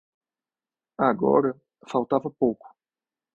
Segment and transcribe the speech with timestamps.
[0.97, 1.55] Agora,
[1.87, 2.67] faltava pouco.